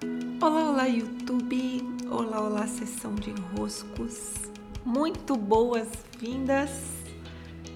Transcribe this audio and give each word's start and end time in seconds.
Olá, 0.00 0.70
olá, 0.70 0.86
YouTube! 0.86 1.82
Olá, 2.08 2.40
olá, 2.40 2.66
sessão 2.68 3.16
de 3.16 3.32
roscos! 3.32 4.34
Muito 4.84 5.36
boas-vindas! 5.36 6.70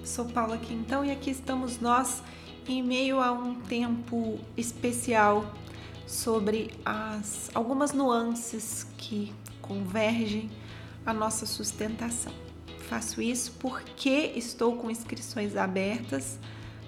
Sou 0.05 0.25
Paula 0.25 0.57
Quintão 0.57 1.03
e 1.03 1.11
aqui 1.11 1.29
estamos 1.31 1.81
nós 1.81 2.23
em 2.65 2.81
meio 2.81 3.19
a 3.19 3.33
um 3.33 3.55
tempo 3.55 4.39
especial 4.55 5.53
sobre 6.07 6.71
as 6.85 7.51
algumas 7.53 7.91
nuances 7.91 8.87
que 8.97 9.33
convergem 9.61 10.49
a 11.05 11.13
nossa 11.13 11.45
sustentação. 11.45 12.31
Faço 12.87 13.21
isso 13.21 13.51
porque 13.59 14.31
estou 14.35 14.77
com 14.77 14.89
inscrições 14.89 15.57
abertas 15.57 16.39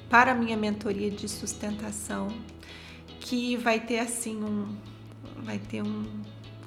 para 0.09 0.31
a 0.31 0.35
minha 0.35 0.55
mentoria 0.55 1.11
de 1.11 1.27
sustentação, 1.27 2.29
que 3.19 3.57
vai 3.57 3.81
ter 3.81 3.99
assim 3.99 4.41
um 4.41 4.94
vai 5.37 5.59
ter 5.59 5.81
um 5.81 6.05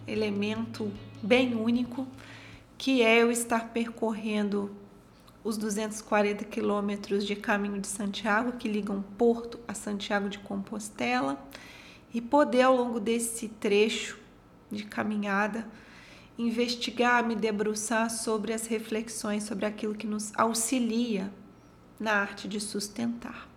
elemento 0.07 0.91
bem 1.23 1.55
único, 1.55 2.07
que 2.77 3.03
é 3.03 3.23
eu 3.23 3.31
estar 3.31 3.71
percorrendo 3.71 4.71
os 5.45 5.57
240 5.57 6.45
quilômetros 6.45 7.27
de 7.27 7.37
caminho 7.37 7.81
de 7.81 7.87
Santiago 7.87 8.53
que 8.53 8.69
ligam 8.69 9.03
Porto 9.17 9.59
a 9.67 9.75
Santiago 9.75 10.29
de 10.29 10.39
Compostela 10.39 11.43
e 12.13 12.21
poder 12.21 12.63
ao 12.63 12.77
longo 12.77 13.01
desse 13.01 13.49
trecho 13.49 14.19
de 14.71 14.85
caminhada 14.85 15.67
investigar, 16.39 17.27
me 17.27 17.35
debruçar 17.35 18.11
sobre 18.11 18.53
as 18.53 18.67
reflexões 18.67 19.43
sobre 19.43 19.67
aquilo 19.67 19.95
que 19.95 20.07
nos 20.07 20.33
auxilia 20.37 21.33
na 21.99 22.13
arte 22.13 22.47
de 22.47 22.61
sustentar. 22.61 23.49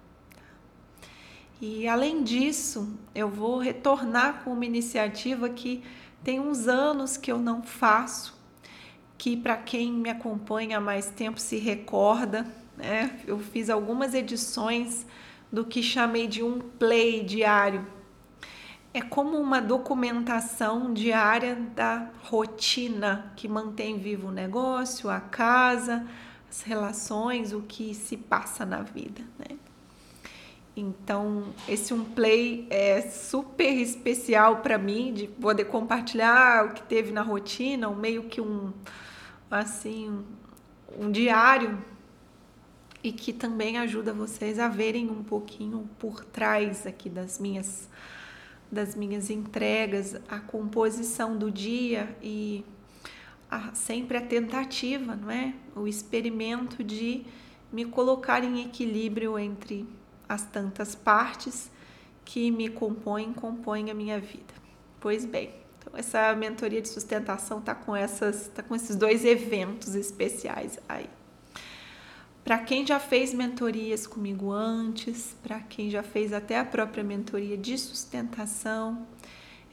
E 1.61 1.87
além 1.87 2.23
disso, 2.23 2.97
eu 3.13 3.29
vou 3.29 3.59
retornar 3.59 4.43
com 4.43 4.51
uma 4.51 4.65
iniciativa 4.65 5.47
que 5.47 5.83
tem 6.23 6.39
uns 6.39 6.67
anos 6.67 7.17
que 7.17 7.31
eu 7.31 7.37
não 7.37 7.61
faço, 7.61 8.35
que 9.15 9.37
para 9.37 9.55
quem 9.57 9.93
me 9.93 10.09
acompanha 10.09 10.79
há 10.79 10.81
mais 10.81 11.11
tempo 11.11 11.39
se 11.39 11.57
recorda, 11.57 12.47
né? 12.75 13.19
Eu 13.27 13.37
fiz 13.37 13.69
algumas 13.69 14.15
edições 14.15 15.05
do 15.51 15.63
que 15.63 15.83
chamei 15.83 16.25
de 16.25 16.41
um 16.41 16.57
play 16.57 17.23
diário. 17.23 17.85
É 18.91 19.01
como 19.01 19.37
uma 19.37 19.61
documentação 19.61 20.91
diária 20.91 21.55
da 21.75 22.09
rotina 22.23 23.31
que 23.35 23.47
mantém 23.47 23.99
vivo 23.99 24.29
o 24.29 24.31
negócio, 24.31 25.11
a 25.11 25.19
casa, 25.19 26.07
as 26.49 26.63
relações, 26.63 27.53
o 27.53 27.61
que 27.61 27.93
se 27.93 28.17
passa 28.17 28.65
na 28.65 28.81
vida, 28.81 29.21
né? 29.37 29.57
Então, 30.75 31.53
esse 31.67 31.93
um 31.93 32.05
play 32.05 32.65
é 32.69 33.01
super 33.01 33.73
especial 33.73 34.57
para 34.57 34.77
mim 34.77 35.13
de 35.13 35.27
poder 35.27 35.65
compartilhar 35.65 36.65
o 36.65 36.73
que 36.73 36.83
teve 36.83 37.11
na 37.11 37.21
rotina, 37.21 37.89
um 37.89 37.95
meio 37.95 38.23
que 38.23 38.39
um 38.39 38.71
assim, 39.49 40.23
um 40.97 41.11
diário 41.11 41.77
e 43.03 43.11
que 43.11 43.33
também 43.33 43.77
ajuda 43.77 44.13
vocês 44.13 44.59
a 44.59 44.69
verem 44.69 45.09
um 45.09 45.23
pouquinho 45.23 45.89
por 45.99 46.23
trás 46.23 46.85
aqui 46.85 47.09
das 47.09 47.39
minhas 47.39 47.89
das 48.71 48.95
minhas 48.95 49.29
entregas, 49.29 50.15
a 50.29 50.39
composição 50.39 51.37
do 51.37 51.51
dia 51.51 52.15
e 52.23 52.63
a, 53.49 53.75
sempre 53.75 54.15
a 54.15 54.21
tentativa, 54.21 55.13
não 55.13 55.29
é? 55.29 55.53
O 55.75 55.89
experimento 55.89 56.81
de 56.81 57.25
me 57.69 57.83
colocar 57.83 58.45
em 58.45 58.61
equilíbrio 58.61 59.37
entre 59.37 59.85
as 60.33 60.45
tantas 60.45 60.95
partes 60.95 61.69
que 62.23 62.49
me 62.49 62.69
compõem, 62.69 63.33
compõem 63.33 63.91
a 63.91 63.93
minha 63.93 64.19
vida. 64.19 64.53
Pois 64.99 65.25
bem, 65.25 65.53
então 65.77 65.93
essa 65.97 66.33
mentoria 66.35 66.81
de 66.81 66.87
sustentação 66.87 67.59
está 67.59 67.75
com 67.75 67.95
essas, 67.95 68.47
tá 68.47 68.63
com 68.63 68.75
esses 68.75 68.95
dois 68.95 69.25
eventos 69.25 69.95
especiais 69.95 70.79
aí. 70.87 71.09
Para 72.43 72.59
quem 72.59 72.85
já 72.87 72.99
fez 72.99 73.33
mentorias 73.33 74.07
comigo 74.07 74.51
antes, 74.51 75.35
para 75.43 75.59
quem 75.59 75.89
já 75.89 76.01
fez 76.01 76.33
até 76.33 76.57
a 76.57 76.65
própria 76.65 77.03
mentoria 77.03 77.57
de 77.57 77.77
sustentação, 77.77 79.05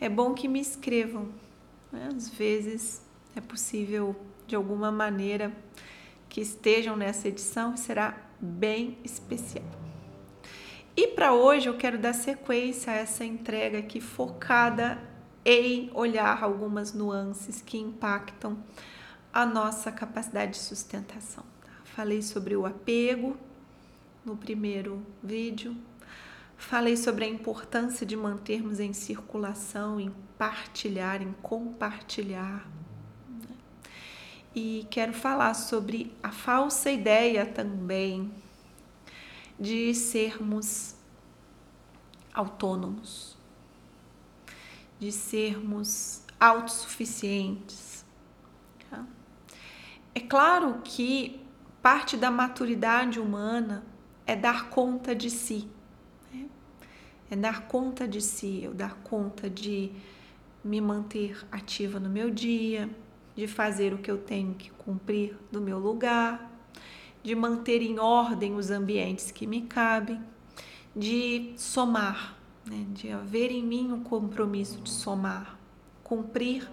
é 0.00 0.08
bom 0.08 0.34
que 0.34 0.48
me 0.48 0.60
escrevam. 0.60 1.28
Né? 1.90 2.10
Às 2.14 2.28
vezes 2.28 3.00
é 3.34 3.40
possível, 3.40 4.14
de 4.46 4.54
alguma 4.54 4.90
maneira, 4.90 5.52
que 6.28 6.40
estejam 6.40 6.96
nessa 6.96 7.28
edição, 7.28 7.76
será 7.76 8.18
bem 8.40 8.98
especial. 9.02 9.87
E 11.00 11.06
para 11.06 11.32
hoje 11.32 11.68
eu 11.68 11.76
quero 11.76 11.96
dar 11.96 12.12
sequência 12.12 12.92
a 12.92 12.96
essa 12.96 13.24
entrega 13.24 13.78
aqui 13.78 14.00
focada 14.00 14.98
em 15.44 15.92
olhar 15.94 16.42
algumas 16.42 16.92
nuances 16.92 17.62
que 17.62 17.78
impactam 17.78 18.58
a 19.32 19.46
nossa 19.46 19.92
capacidade 19.92 20.54
de 20.54 20.58
sustentação. 20.58 21.44
Tá? 21.62 21.70
Falei 21.84 22.20
sobre 22.20 22.56
o 22.56 22.66
apego 22.66 23.36
no 24.24 24.36
primeiro 24.36 25.06
vídeo, 25.22 25.76
falei 26.56 26.96
sobre 26.96 27.26
a 27.26 27.28
importância 27.28 28.04
de 28.04 28.16
mantermos 28.16 28.80
em 28.80 28.92
circulação, 28.92 30.00
em 30.00 30.12
partilhar, 30.36 31.22
em 31.22 31.32
compartilhar. 31.40 32.68
Né? 33.28 33.56
E 34.52 34.84
quero 34.90 35.12
falar 35.12 35.54
sobre 35.54 36.12
a 36.20 36.32
falsa 36.32 36.90
ideia 36.90 37.46
também 37.46 38.32
de 39.58 39.94
sermos 39.94 40.94
autônomos, 42.32 43.36
de 45.00 45.10
sermos 45.10 46.22
autossuficientes. 46.38 48.04
Tá? 48.88 49.04
É 50.14 50.20
claro 50.20 50.80
que 50.84 51.40
parte 51.82 52.16
da 52.16 52.30
maturidade 52.30 53.18
humana 53.18 53.84
é 54.26 54.36
dar 54.36 54.68
conta 54.70 55.14
de 55.14 55.30
si, 55.30 55.68
né? 56.32 56.46
é 57.30 57.36
dar 57.36 57.66
conta 57.66 58.06
de 58.06 58.20
si, 58.20 58.62
eu 58.62 58.74
dar 58.74 58.94
conta 58.96 59.50
de 59.50 59.90
me 60.62 60.80
manter 60.80 61.44
ativa 61.50 61.98
no 61.98 62.08
meu 62.08 62.30
dia, 62.30 62.90
de 63.34 63.46
fazer 63.46 63.94
o 63.94 63.98
que 63.98 64.10
eu 64.10 64.18
tenho 64.18 64.54
que 64.54 64.70
cumprir 64.70 65.36
no 65.50 65.60
meu 65.60 65.78
lugar, 65.78 66.57
de 67.22 67.34
manter 67.34 67.82
em 67.82 67.98
ordem 67.98 68.54
os 68.54 68.70
ambientes 68.70 69.30
que 69.30 69.46
me 69.46 69.62
cabem, 69.62 70.20
de 70.94 71.52
somar, 71.56 72.36
né? 72.66 72.86
de 72.90 73.10
haver 73.10 73.50
em 73.50 73.62
mim 73.62 73.92
um 73.92 74.02
compromisso 74.02 74.80
de 74.80 74.90
somar, 74.90 75.58
cumprir 76.02 76.70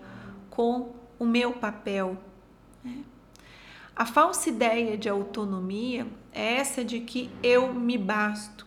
com 0.49 0.93
o 1.19 1.25
meu 1.25 1.53
papel. 1.53 2.17
Né? 2.83 3.03
A 3.95 4.05
falsa 4.05 4.49
ideia 4.49 4.97
de 4.97 5.07
autonomia 5.07 6.07
é 6.33 6.55
essa 6.55 6.83
de 6.83 6.99
que 6.99 7.29
eu 7.41 7.73
me 7.73 7.97
basto, 7.97 8.65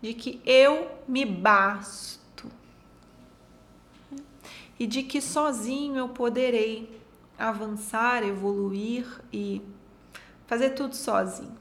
de 0.00 0.14
que 0.14 0.40
eu 0.44 0.90
me 1.06 1.24
basto 1.24 2.50
e 4.78 4.86
de 4.86 5.02
que 5.02 5.20
sozinho 5.20 5.96
eu 5.96 6.08
poderei 6.08 6.98
avançar, 7.38 8.22
evoluir 8.22 9.06
e 9.30 9.60
fazer 10.50 10.70
tudo 10.70 10.96
sozinho. 10.96 11.56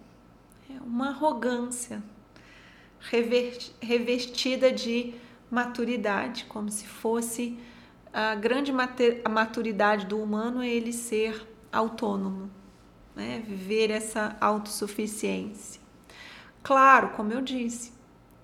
É 0.67 0.81
uma 0.81 1.09
arrogância 1.09 2.01
revestida 3.79 4.71
de 4.71 5.13
maturidade, 5.49 6.45
como 6.45 6.71
se 6.71 6.87
fosse 6.87 7.59
a 8.11 8.33
grande 8.33 8.73
maturidade 9.29 10.07
do 10.07 10.19
humano 10.19 10.63
é 10.63 10.67
ele 10.67 10.91
ser 10.91 11.47
autônomo, 11.71 12.49
né? 13.15 13.43
viver 13.45 13.91
essa 13.91 14.35
autossuficiência. 14.41 15.79
Claro, 16.63 17.09
como 17.09 17.31
eu 17.31 17.41
disse, 17.41 17.93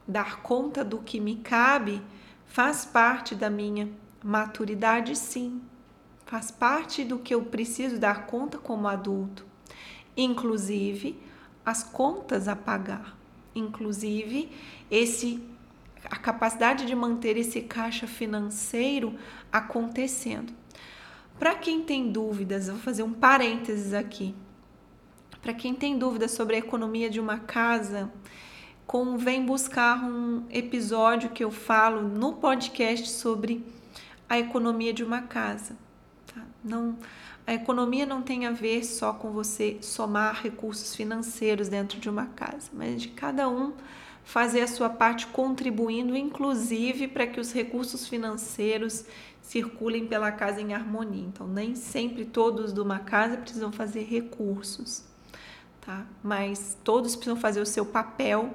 dar 0.08 0.44
conta 0.44 0.84
do 0.84 1.00
que 1.00 1.20
me 1.20 1.38
cabe 1.38 2.04
faz 2.46 2.86
parte 2.86 3.34
da 3.34 3.50
minha 3.50 3.90
maturidade, 4.24 5.16
sim, 5.16 5.60
faz 6.24 6.52
parte 6.52 7.04
do 7.04 7.18
que 7.18 7.34
eu 7.34 7.46
preciso 7.46 7.98
dar 7.98 8.28
conta 8.28 8.60
como 8.60 8.88
adulto 8.88 9.55
inclusive 10.16 11.18
as 11.66 11.84
contas 11.84 12.48
a 12.48 12.56
pagar, 12.56 13.18
inclusive 13.54 14.50
esse 14.90 15.42
a 16.10 16.18
capacidade 16.18 16.86
de 16.86 16.96
manter 16.96 17.36
esse 17.36 17.62
caixa 17.62 18.06
financeiro 18.06 19.16
acontecendo. 19.52 20.54
Para 21.40 21.56
quem 21.56 21.82
tem 21.82 22.12
dúvidas, 22.12 22.68
vou 22.68 22.78
fazer 22.78 23.02
um 23.04 23.12
parênteses 23.12 23.94
aqui. 23.94 24.36
Para 25.42 25.54
quem 25.54 25.74
tem 25.74 25.98
dúvidas 25.98 26.32
sobre 26.32 26.56
a 26.56 26.60
economia 26.60 27.10
de 27.10 27.20
uma 27.20 27.40
casa, 27.40 28.12
convém 28.88 29.46
buscar 29.46 30.04
um 30.04 30.44
episódio 30.50 31.30
que 31.30 31.44
eu 31.44 31.52
falo 31.52 32.02
no 32.02 32.34
podcast 32.34 33.10
sobre 33.10 33.66
a 34.30 34.40
economia 34.40 34.94
de 34.94 35.04
uma 35.04 35.22
casa. 35.24 35.76
Tá? 36.34 36.42
Não 36.64 36.98
a 37.48 37.54
economia 37.54 38.06
não 38.06 38.22
tem 38.22 38.46
a 38.46 38.52
ver 38.52 38.84
só 38.84 39.14
com 39.14 39.32
você 39.32 39.78
somar 39.82 40.42
recursos 40.42 40.96
financeiros 40.96 41.70
dentro 41.70 42.00
de 42.00 42.10
uma 42.10 42.26
casa, 42.28 42.70
mas 42.74 43.02
de 43.02 43.10
cada 43.10 43.48
um 43.48 43.74
fazer 44.24 44.62
a 44.62 44.68
sua 44.68 44.90
parte 44.90 45.28
contribuindo, 45.28 46.16
inclusive, 46.16 47.08
para 47.08 47.28
que 47.28 47.40
os 47.40 47.54
recursos 47.54 48.08
financeiros 48.08 49.06
circulem 49.42 50.08
pela 50.08 50.32
casa 50.32 50.60
em 50.60 50.74
harmonia. 50.74 51.24
Então, 51.24 51.48
nem 51.48 51.76
sempre 51.76 52.26
todos 52.26 52.74
de 52.74 52.80
uma 52.80 52.98
casa 52.98 53.38
precisam 53.38 53.72
fazer 53.72 54.04
recursos, 54.04 55.04
tá? 55.80 56.04
Mas 56.24 56.76
todos 56.84 57.16
precisam 57.16 57.40
fazer 57.40 57.62
o 57.62 57.66
seu 57.66 57.86
papel 57.86 58.52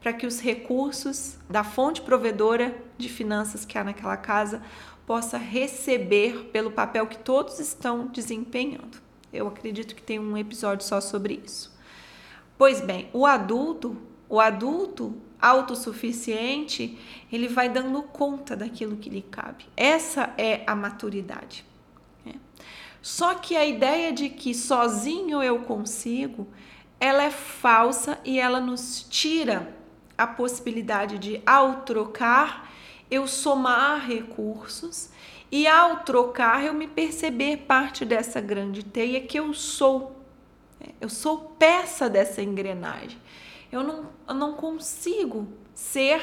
para 0.00 0.14
que 0.14 0.26
os 0.26 0.40
recursos 0.40 1.36
da 1.48 1.62
fonte 1.62 2.00
provedora 2.00 2.74
de 2.96 3.08
finanças 3.08 3.64
que 3.66 3.78
há 3.78 3.84
naquela 3.84 4.16
casa 4.16 4.62
possa 5.06 5.36
receber 5.36 6.50
pelo 6.52 6.70
papel 6.70 7.06
que 7.06 7.18
todos 7.18 7.58
estão 7.58 8.06
desempenhando. 8.06 8.98
Eu 9.32 9.48
acredito 9.48 9.94
que 9.94 10.02
tem 10.02 10.18
um 10.18 10.36
episódio 10.36 10.86
só 10.86 11.00
sobre 11.00 11.40
isso. 11.44 11.74
Pois 12.56 12.80
bem, 12.80 13.08
o 13.12 13.26
adulto, 13.26 13.96
o 14.28 14.38
adulto 14.40 15.16
autossuficiente, 15.40 16.96
ele 17.30 17.48
vai 17.48 17.68
dando 17.68 18.02
conta 18.04 18.56
daquilo 18.56 18.96
que 18.96 19.10
lhe 19.10 19.22
cabe. 19.22 19.64
Essa 19.76 20.32
é 20.38 20.62
a 20.66 20.76
maturidade. 20.76 21.64
Né? 22.24 22.34
Só 23.00 23.34
que 23.34 23.56
a 23.56 23.66
ideia 23.66 24.12
de 24.12 24.28
que 24.28 24.54
sozinho 24.54 25.42
eu 25.42 25.60
consigo, 25.60 26.46
ela 27.00 27.24
é 27.24 27.30
falsa 27.30 28.20
e 28.24 28.38
ela 28.38 28.60
nos 28.60 29.04
tira 29.10 29.74
a 30.16 30.26
possibilidade 30.26 31.18
de, 31.18 31.42
ao 31.44 31.80
trocar, 31.80 32.71
eu 33.12 33.28
somar 33.28 34.06
recursos 34.06 35.10
e 35.50 35.66
ao 35.66 35.98
trocar 35.98 36.64
eu 36.64 36.72
me 36.72 36.88
perceber 36.88 37.58
parte 37.58 38.06
dessa 38.06 38.40
grande 38.40 38.82
teia 38.82 39.20
que 39.20 39.38
eu 39.38 39.52
sou. 39.52 40.16
Né? 40.80 40.94
Eu 40.98 41.10
sou 41.10 41.54
peça 41.58 42.08
dessa 42.08 42.40
engrenagem. 42.40 43.18
Eu 43.70 43.82
não, 43.82 44.08
eu 44.26 44.34
não 44.34 44.54
consigo 44.54 45.46
ser 45.74 46.22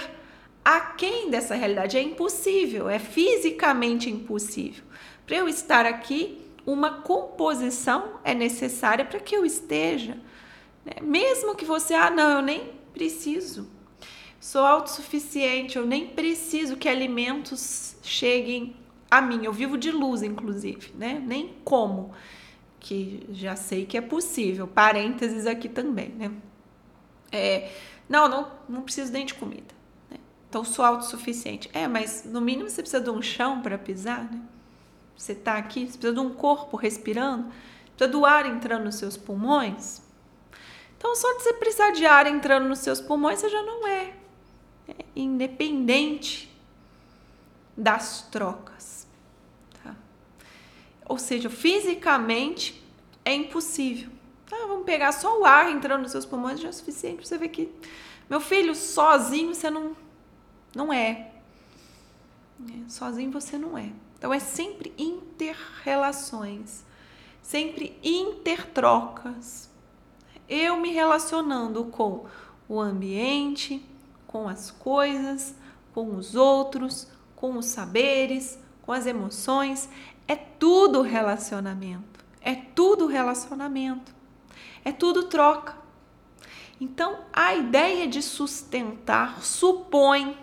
aquém 0.66 1.30
dessa 1.30 1.54
realidade. 1.54 1.96
É 1.96 2.02
impossível, 2.02 2.90
é 2.90 2.98
fisicamente 2.98 4.10
impossível. 4.10 4.84
Para 5.28 5.38
eu 5.38 5.48
estar 5.48 5.86
aqui, 5.86 6.42
uma 6.66 7.02
composição 7.02 8.20
é 8.24 8.34
necessária 8.34 9.06
para 9.06 9.20
que 9.20 9.36
eu 9.36 9.46
esteja. 9.46 10.18
Né? 10.84 10.94
Mesmo 11.04 11.54
que 11.54 11.66
você, 11.66 11.94
ah, 11.94 12.10
não, 12.10 12.32
eu 12.32 12.42
nem 12.42 12.74
preciso 12.94 13.79
sou 14.40 14.66
autossuficiente, 14.66 15.78
eu 15.78 15.86
nem 15.86 16.08
preciso 16.08 16.78
que 16.78 16.88
alimentos 16.88 17.96
cheguem 18.02 18.76
a 19.12 19.22
mim. 19.22 19.44
Eu 19.44 19.52
vivo 19.52 19.78
de 19.78 19.92
luz, 19.92 20.24
inclusive, 20.24 20.94
né? 20.96 21.22
Nem 21.26 21.56
como, 21.64 22.14
que 22.80 23.26
já 23.32 23.56
sei 23.56 23.86
que 23.86 23.98
é 23.98 24.02
possível. 24.02 24.68
Parênteses 24.68 25.46
aqui 25.46 25.68
também, 25.68 26.10
né? 26.10 26.32
É, 27.32 27.72
não, 28.08 28.28
não, 28.28 28.52
não 28.68 28.82
preciso 28.82 29.12
nem 29.12 29.26
de 29.26 29.34
comida. 29.34 29.74
Né? 30.10 30.18
Então, 30.48 30.64
sou 30.64 30.86
autossuficiente. 30.86 31.70
É, 31.74 31.88
mas 31.88 32.24
no 32.26 32.42
mínimo 32.42 32.70
você 32.70 32.82
precisa 32.82 33.04
de 33.04 33.10
um 33.10 33.22
chão 33.22 33.62
para 33.62 33.78
pisar, 33.78 34.24
né? 34.32 34.42
Você 35.18 35.34
está 35.34 35.58
aqui, 35.58 35.82
você 35.82 35.98
precisa 35.98 36.14
de 36.14 36.20
um 36.22 36.34
corpo 36.34 36.78
respirando, 36.78 37.52
precisa 37.96 38.10
do 38.10 38.26
ar 38.26 38.46
entrando 38.46 38.86
nos 38.86 38.96
seus 38.96 39.18
pulmões. 39.18 40.02
Então, 40.98 41.14
só 41.14 41.34
de 41.36 41.44
você 41.44 41.54
precisar 41.54 41.92
de 41.92 42.06
ar 42.06 42.26
entrando 42.26 42.70
nos 42.70 42.80
seus 42.80 43.02
pulmões, 43.02 43.40
você 43.40 43.50
já 43.50 43.62
não 43.62 43.86
é 43.86 44.19
independente 45.16 46.50
das 47.76 48.24
trocas. 48.24 49.08
Tá? 49.84 49.96
Ou 51.06 51.18
seja, 51.18 51.50
fisicamente 51.50 52.84
é 53.24 53.34
impossível. 53.34 54.10
Ah, 54.52 54.66
vamos 54.68 54.86
pegar 54.86 55.12
só 55.12 55.40
o 55.40 55.46
ar 55.46 55.72
entrando 55.72 56.02
nos 56.02 56.12
seus 56.12 56.26
pulmões 56.26 56.60
já 56.60 56.70
é 56.70 56.72
suficiente 56.72 57.18
para 57.18 57.26
você 57.26 57.38
ver 57.38 57.50
que 57.50 57.70
meu 58.30 58.42
filho 58.42 58.76
sozinho 58.76 59.54
você 59.54 59.70
não 59.70 59.96
não 60.76 60.94
é. 60.94 61.32
é. 62.68 62.90
Sozinho 62.90 63.32
você 63.32 63.58
não 63.58 63.78
é. 63.78 63.92
Então 64.18 64.34
é 64.34 64.40
sempre 64.40 64.94
interrelações, 64.98 66.84
sempre 67.42 67.98
intertrocas. 68.04 69.70
Eu 70.48 70.78
me 70.78 70.92
relacionando 70.92 71.86
com 71.86 72.26
o 72.68 72.80
ambiente, 72.80 73.84
com 74.30 74.48
as 74.48 74.70
coisas, 74.70 75.56
com 75.92 76.16
os 76.16 76.36
outros, 76.36 77.08
com 77.36 77.58
os 77.58 77.66
saberes, 77.66 78.60
com 78.84 78.92
as 78.92 79.08
emoções. 79.08 79.90
É 80.28 80.36
tudo 80.36 81.02
relacionamento. 81.02 82.24
É 82.40 82.54
tudo 82.54 83.08
relacionamento. 83.08 84.14
É 84.86 84.92
tudo 84.92 85.24
troca. 85.24 85.76
Então, 86.80 87.22
a 87.34 87.56
ideia 87.56 88.08
de 88.08 88.22
sustentar 88.22 89.44
supõe 89.44 90.38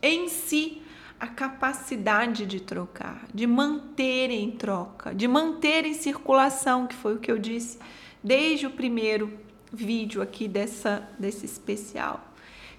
em 0.00 0.30
si 0.30 0.80
a 1.20 1.26
capacidade 1.26 2.46
de 2.46 2.60
trocar, 2.60 3.26
de 3.34 3.46
manter 3.46 4.30
em 4.30 4.52
troca, 4.52 5.14
de 5.14 5.28
manter 5.28 5.84
em 5.84 5.92
circulação, 5.92 6.86
que 6.86 6.94
foi 6.94 7.14
o 7.14 7.18
que 7.18 7.30
eu 7.30 7.38
disse 7.38 7.78
desde 8.24 8.66
o 8.66 8.70
primeiro 8.70 9.38
vídeo 9.70 10.22
aqui 10.22 10.48
dessa 10.48 11.06
desse 11.18 11.44
especial. 11.44 12.27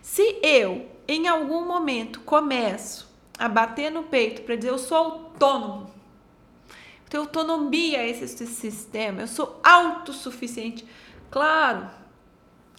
Se 0.02 0.40
eu, 0.42 0.88
em 1.08 1.28
algum 1.28 1.66
momento, 1.66 2.22
começo 2.22 3.10
a 3.38 3.48
bater 3.48 3.92
no 3.92 4.04
peito 4.04 4.42
para 4.44 4.56
dizer 4.56 4.70
eu 4.70 4.80
sou 4.80 4.98
autônomo, 4.98 5.90
tenho 7.10 7.24
autonomia 7.24 8.00
a 8.00 8.08
esse 8.08 8.46
sistema, 8.46 9.22
eu 9.22 9.28
sou 9.28 9.60
autossuficiente. 9.64 10.86
Claro, 11.32 11.90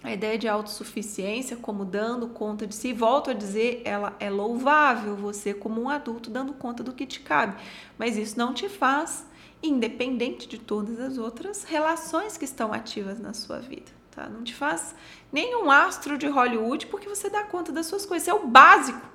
a 0.03 0.11
ideia 0.11 0.37
de 0.37 0.47
autossuficiência, 0.47 1.57
como 1.57 1.85
dando 1.85 2.29
conta 2.29 2.65
de 2.65 2.73
si, 2.73 2.93
volto 2.93 3.29
a 3.29 3.33
dizer, 3.33 3.81
ela 3.85 4.15
é 4.19 4.29
louvável, 4.29 5.15
você 5.15 5.53
como 5.53 5.81
um 5.81 5.89
adulto 5.89 6.29
dando 6.29 6.53
conta 6.53 6.81
do 6.81 6.93
que 6.93 7.05
te 7.05 7.19
cabe, 7.19 7.61
mas 7.97 8.17
isso 8.17 8.37
não 8.37 8.53
te 8.53 8.69
faz 8.69 9.27
independente 9.61 10.47
de 10.47 10.57
todas 10.57 10.99
as 10.99 11.17
outras 11.17 11.63
relações 11.63 12.35
que 12.37 12.45
estão 12.45 12.73
ativas 12.73 13.19
na 13.19 13.33
sua 13.33 13.59
vida 13.59 14.00
tá? 14.11 14.27
Não 14.29 14.43
te 14.43 14.53
faz 14.53 14.93
nenhum 15.31 15.71
astro 15.71 16.17
de 16.17 16.27
Hollywood 16.27 16.87
porque 16.87 17.09
você 17.09 17.29
dá 17.29 17.43
conta 17.43 17.71
das 17.71 17.85
suas 17.85 18.05
coisas. 18.05 18.27
Isso 18.27 18.35
é 18.35 18.39
o 18.39 18.47
básico 18.47 19.09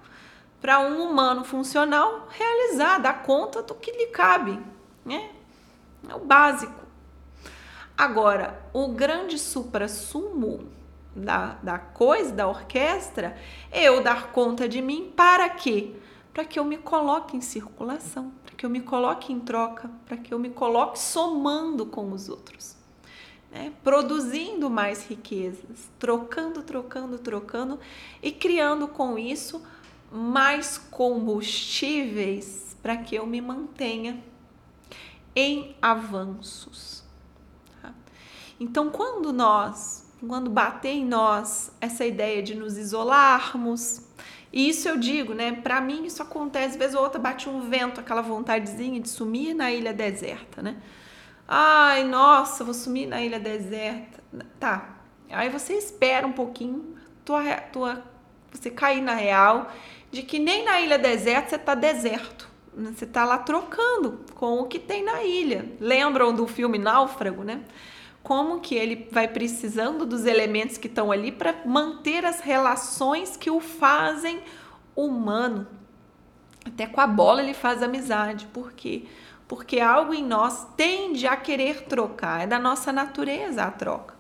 para 0.61 0.81
um 0.81 1.09
humano 1.09 1.45
funcional 1.45 2.27
realizar, 2.31 2.99
dar 2.99 3.23
conta 3.23 3.63
do 3.63 3.75
que 3.75 3.93
lhe 3.93 4.07
cabe, 4.07 4.59
né? 5.05 5.31
É 6.09 6.15
o 6.15 6.21
básico. 6.21 6.85
Agora, 7.97 8.63
o 8.73 8.89
grande 8.89 9.39
supra-sumo 9.39 10.69
da, 11.15 11.57
da 11.63 11.79
coisa, 11.79 12.33
da 12.33 12.47
orquestra, 12.47 13.37
é 13.71 13.85
eu 13.85 14.03
dar 14.03 14.33
conta 14.33 14.69
de 14.69 14.83
mim 14.83 15.13
para 15.17 15.49
quê? 15.49 15.95
Para 16.33 16.45
que 16.45 16.59
eu 16.59 16.65
me 16.65 16.77
coloque 16.77 17.37
em 17.37 17.41
circulação, 17.41 18.33
para 18.45 18.55
que 18.55 18.67
eu 18.67 18.71
me 18.71 18.81
coloque 18.81 19.33
em 19.33 19.41
troca, 19.41 19.91
para 20.05 20.19
que 20.19 20.33
eu 20.33 20.39
me 20.39 20.51
coloque 20.51 20.99
somando 20.99 21.87
com 21.87 22.13
os 22.13 22.29
outros 22.29 22.76
né? 23.57 23.73
produzindo 23.83 24.69
mais 24.69 25.07
riquezas, 25.07 25.91
trocando, 25.99 26.63
trocando, 26.63 27.19
trocando 27.19 27.81
e 28.23 28.31
criando 28.31 28.87
com 28.87 29.19
isso 29.19 29.63
mais 30.13 30.77
combustíveis 30.77 32.77
para 32.83 32.99
que 32.99 33.15
eu 33.15 33.27
me 33.27 33.41
mantenha 33.41 34.23
em 35.35 35.75
avanços. 35.81 37.03
Tá? 37.81 37.95
Então, 38.61 38.91
quando 38.91 39.33
nós, 39.33 40.07
quando 40.27 40.51
bater 40.51 40.91
em 40.91 41.05
nós 41.05 41.73
essa 41.81 42.05
ideia 42.05 42.43
de 42.43 42.55
nos 42.55 42.77
isolarmos, 42.77 44.03
e 44.53 44.69
isso 44.69 44.89
eu 44.89 44.97
digo, 44.97 45.35
né? 45.35 45.53
Para 45.53 45.81
mim 45.81 46.05
isso 46.05 46.23
acontece, 46.23 46.79
vez 46.79 46.95
ou 46.95 47.03
outra 47.03 47.19
bate 47.19 47.49
um 47.49 47.69
vento, 47.69 48.01
aquela 48.01 48.23
vontadezinha 48.23 49.01
de 49.01 49.09
sumir 49.09 49.55
na 49.55 49.73
ilha 49.73 49.93
deserta, 49.93 50.63
né? 50.63 50.77
Ai, 51.49 52.05
nossa, 52.05 52.65
vou 52.65 52.75
sumir 52.75 53.07
na 53.07 53.21
ilha 53.21 53.39
deserta. 53.39 54.23
Tá. 54.59 54.97
Aí 55.31 55.49
você 55.49 55.75
espera 55.75 56.27
um 56.27 56.33
pouquinho, 56.33 56.97
tua, 57.25 57.43
tua, 57.73 58.03
você 58.53 58.71
cair 58.71 59.01
na 59.01 59.15
real 59.15 59.71
de 60.11 60.23
que 60.23 60.39
nem 60.39 60.65
na 60.65 60.81
ilha 60.81 60.99
deserta 60.99 61.51
você 61.51 61.59
tá 61.59 61.75
deserto. 61.75 62.49
Você 62.77 63.07
tá 63.07 63.25
lá 63.25 63.39
trocando 63.39 64.21
com 64.35 64.61
o 64.61 64.67
que 64.67 64.79
tem 64.79 65.03
na 65.03 65.23
ilha. 65.23 65.73
Lembram 65.81 66.35
do 66.35 66.47
filme 66.47 66.79
Náufrago, 66.79 67.43
né? 67.43 67.63
Como 68.23 68.61
que 68.61 68.75
ele 68.75 69.09
vai 69.11 69.29
precisando 69.29 70.05
dos 70.05 70.27
elementos 70.27 70.77
que 70.77 70.89
estão 70.89 71.11
ali 71.11 71.33
para 71.33 71.55
manter 71.65 72.25
as 72.27 72.41
relações 72.41 73.37
que 73.37 73.51
o 73.51 73.61
fazem 73.61 74.41
humano. 74.95 75.67
Até 76.67 76.87
com 76.87 77.01
a 77.01 77.07
bola 77.07 77.41
ele 77.41 77.55
faz 77.55 77.83
amizade, 77.83 78.47
porque? 78.53 79.05
Porque 79.49 79.81
algo 79.81 80.13
em 80.13 80.25
nós 80.25 80.67
tende 80.77 81.27
a 81.27 81.37
querer 81.37 81.83
trocar, 81.83 82.43
é 82.43 82.47
da 82.47 82.59
nossa 82.59 82.93
natureza 82.93 83.63
a 83.63 83.71
troca. 83.71 84.15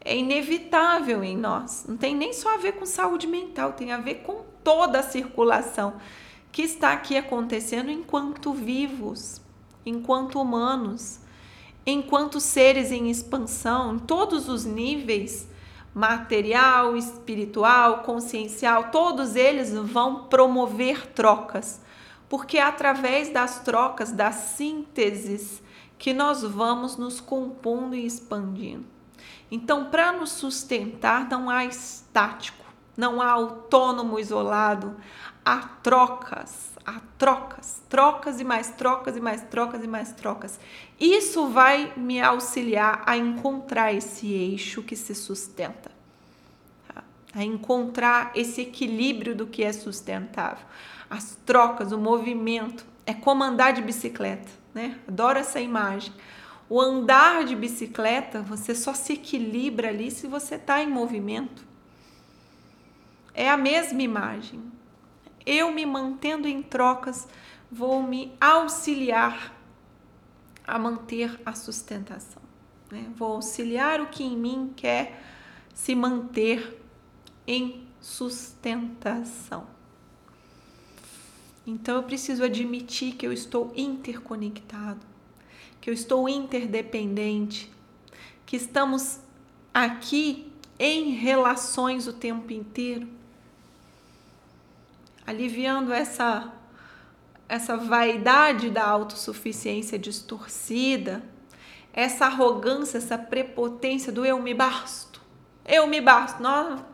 É 0.00 0.16
inevitável 0.16 1.24
em 1.24 1.36
nós, 1.36 1.86
não 1.88 1.96
tem 1.96 2.14
nem 2.14 2.32
só 2.32 2.54
a 2.54 2.58
ver 2.58 2.72
com 2.72 2.84
saúde 2.84 3.26
mental, 3.26 3.72
tem 3.72 3.90
a 3.92 3.98
ver 3.98 4.16
com 4.16 4.44
toda 4.62 4.98
a 4.98 5.02
circulação 5.02 5.94
que 6.52 6.62
está 6.62 6.92
aqui 6.92 7.16
acontecendo 7.16 7.90
enquanto 7.90 8.52
vivos, 8.52 9.40
enquanto 9.84 10.40
humanos, 10.40 11.18
enquanto 11.86 12.38
seres 12.38 12.92
em 12.92 13.10
expansão, 13.10 13.96
em 13.96 13.98
todos 13.98 14.48
os 14.48 14.64
níveis, 14.64 15.48
material, 15.94 16.96
espiritual, 16.96 18.00
consciencial, 18.00 18.90
todos 18.90 19.36
eles 19.36 19.72
vão 19.72 20.24
promover 20.24 21.06
trocas, 21.08 21.80
porque 22.34 22.58
é 22.58 22.62
através 22.62 23.28
das 23.28 23.60
trocas, 23.60 24.10
das 24.10 24.34
sínteses, 24.34 25.62
que 25.96 26.12
nós 26.12 26.42
vamos 26.42 26.96
nos 26.96 27.20
compondo 27.20 27.94
e 27.94 28.04
expandindo. 28.04 28.84
Então, 29.48 29.84
para 29.84 30.10
nos 30.10 30.30
sustentar, 30.30 31.28
não 31.28 31.48
há 31.48 31.64
estático, 31.64 32.64
não 32.96 33.22
há 33.22 33.30
autônomo 33.30 34.18
isolado, 34.18 34.96
há 35.44 35.58
trocas, 35.80 36.72
há 36.84 37.00
trocas, 37.16 37.80
trocas 37.88 38.40
e 38.40 38.44
mais 38.44 38.68
trocas 38.72 39.16
e 39.16 39.20
mais 39.20 39.42
trocas 39.42 39.84
e 39.84 39.86
mais 39.86 40.12
trocas. 40.12 40.58
Isso 40.98 41.46
vai 41.50 41.92
me 41.96 42.20
auxiliar 42.20 43.04
a 43.06 43.16
encontrar 43.16 43.92
esse 43.92 44.32
eixo 44.32 44.82
que 44.82 44.96
se 44.96 45.14
sustenta? 45.14 45.93
A 47.34 47.42
encontrar 47.42 48.30
esse 48.34 48.60
equilíbrio 48.60 49.34
do 49.34 49.46
que 49.46 49.64
é 49.64 49.72
sustentável. 49.72 50.64
As 51.10 51.36
trocas, 51.44 51.92
o 51.92 51.98
movimento, 51.98 52.86
é 53.04 53.12
como 53.12 53.42
andar 53.42 53.72
de 53.72 53.82
bicicleta, 53.82 54.48
né? 54.72 54.98
Adoro 55.08 55.38
essa 55.38 55.60
imagem. 55.60 56.12
O 56.68 56.80
andar 56.80 57.44
de 57.44 57.54
bicicleta, 57.54 58.40
você 58.40 58.74
só 58.74 58.94
se 58.94 59.14
equilibra 59.14 59.88
ali 59.88 60.10
se 60.10 60.26
você 60.26 60.54
está 60.54 60.82
em 60.82 60.88
movimento. 60.88 61.64
É 63.34 63.50
a 63.50 63.56
mesma 63.56 64.00
imagem. 64.00 64.62
Eu 65.44 65.70
me 65.72 65.84
mantendo 65.84 66.48
em 66.48 66.62
trocas, 66.62 67.28
vou 67.70 68.02
me 68.02 68.32
auxiliar 68.40 69.52
a 70.66 70.78
manter 70.78 71.38
a 71.44 71.52
sustentação. 71.52 72.42
Né? 72.90 73.06
Vou 73.14 73.32
auxiliar 73.32 74.00
o 74.00 74.06
que 74.06 74.22
em 74.22 74.36
mim 74.36 74.72
quer 74.74 75.20
se 75.74 75.94
manter 75.94 76.83
em 77.46 77.86
sustentação. 78.00 79.66
Então 81.66 81.96
eu 81.96 82.02
preciso 82.02 82.44
admitir 82.44 83.14
que 83.14 83.26
eu 83.26 83.32
estou 83.32 83.72
interconectado, 83.74 85.00
que 85.80 85.88
eu 85.88 85.94
estou 85.94 86.28
interdependente, 86.28 87.72
que 88.44 88.56
estamos 88.56 89.20
aqui 89.72 90.52
em 90.78 91.12
relações 91.12 92.06
o 92.06 92.12
tempo 92.12 92.52
inteiro, 92.52 93.08
aliviando 95.26 95.92
essa 95.92 96.52
essa 97.48 97.76
vaidade 97.76 98.70
da 98.70 98.84
autossuficiência 98.84 99.98
distorcida, 99.98 101.22
essa 101.92 102.26
arrogância, 102.26 102.98
essa 102.98 103.18
prepotência 103.18 104.10
do 104.10 104.24
eu 104.24 104.40
me 104.40 104.54
basto. 104.54 105.20
Eu 105.64 105.86
me 105.86 106.00
basto. 106.00 106.42
Nossa, 106.42 106.84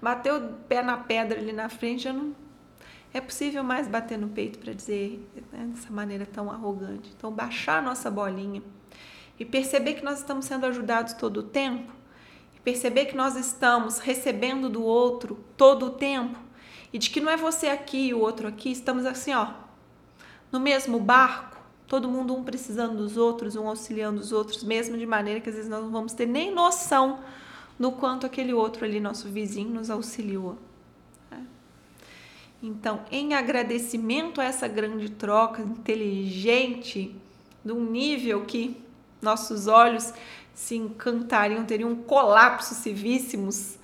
bateu 0.00 0.36
o 0.36 0.52
pé 0.68 0.82
na 0.82 0.96
pedra 0.96 1.38
ali 1.38 1.52
na 1.52 1.68
frente, 1.68 2.08
eu 2.08 2.14
não 2.14 2.34
é 3.12 3.20
possível 3.20 3.64
mais 3.64 3.88
bater 3.88 4.16
no 4.16 4.28
peito 4.28 4.58
para 4.58 4.72
dizer 4.72 5.28
né, 5.52 5.66
dessa 5.74 5.90
maneira 5.90 6.24
tão 6.24 6.50
arrogante. 6.50 7.12
Então, 7.16 7.30
baixar 7.30 7.78
a 7.78 7.82
nossa 7.82 8.10
bolinha 8.10 8.62
e 9.38 9.44
perceber 9.44 9.94
que 9.94 10.04
nós 10.04 10.18
estamos 10.18 10.44
sendo 10.44 10.66
ajudados 10.66 11.14
todo 11.14 11.38
o 11.38 11.42
tempo, 11.42 11.90
e 12.54 12.60
perceber 12.60 13.06
que 13.06 13.16
nós 13.16 13.36
estamos 13.36 13.98
recebendo 13.98 14.68
do 14.68 14.82
outro 14.82 15.42
todo 15.56 15.86
o 15.86 15.90
tempo, 15.90 16.38
e 16.92 16.98
de 16.98 17.08
que 17.08 17.20
não 17.20 17.32
é 17.32 17.36
você 17.38 17.68
aqui 17.68 18.08
e 18.08 18.14
o 18.14 18.20
outro 18.20 18.46
aqui, 18.46 18.70
estamos 18.70 19.06
assim, 19.06 19.32
ó, 19.32 19.48
no 20.52 20.60
mesmo 20.60 21.00
barco, 21.00 21.56
todo 21.86 22.06
mundo 22.06 22.36
um 22.36 22.44
precisando 22.44 22.96
dos 22.98 23.16
outros, 23.16 23.56
um 23.56 23.66
auxiliando 23.66 24.20
os 24.20 24.30
outros, 24.30 24.62
mesmo 24.62 24.98
de 24.98 25.06
maneira 25.06 25.40
que 25.40 25.48
às 25.48 25.54
vezes 25.54 25.70
nós 25.70 25.82
não 25.82 25.90
vamos 25.90 26.12
ter 26.12 26.26
nem 26.26 26.54
noção 26.54 27.20
no 27.80 27.92
quanto 27.92 28.26
aquele 28.26 28.52
outro 28.52 28.84
ali, 28.84 29.00
nosso 29.00 29.26
vizinho, 29.30 29.70
nos 29.70 29.88
auxiliou. 29.88 30.58
Então, 32.62 33.00
em 33.10 33.32
agradecimento 33.32 34.38
a 34.38 34.44
essa 34.44 34.68
grande 34.68 35.10
troca 35.10 35.62
inteligente, 35.62 37.16
de 37.64 37.72
um 37.72 37.82
nível 37.82 38.44
que 38.44 38.76
nossos 39.22 39.66
olhos 39.66 40.12
se 40.54 40.76
encantariam, 40.76 41.64
teriam 41.64 41.90
um 41.90 41.96
colapso 41.96 42.74
se 42.74 42.92
víssemos 42.92 43.78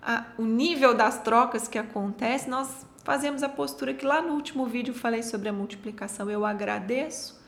a, 0.00 0.26
o 0.38 0.44
nível 0.44 0.94
das 0.94 1.20
trocas 1.20 1.66
que 1.66 1.76
acontece, 1.76 2.48
nós 2.48 2.86
fazemos 3.02 3.42
a 3.42 3.48
postura 3.48 3.92
que 3.92 4.06
lá 4.06 4.22
no 4.22 4.34
último 4.34 4.64
vídeo 4.64 4.94
falei 4.94 5.24
sobre 5.24 5.48
a 5.48 5.52
multiplicação. 5.52 6.30
Eu 6.30 6.46
agradeço 6.46 7.40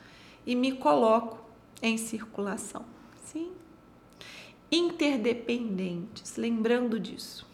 e 0.45 0.53
me 0.53 0.73
coloco 0.73 1.39
em 1.81 1.97
circulação. 1.97 2.83
Sim? 3.23 3.62
Interdependentes, 4.75 6.35
lembrando 6.35 6.99
disso. 6.99 7.47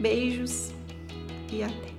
Beijos 0.00 0.72
e 1.52 1.62
até. 1.62 1.93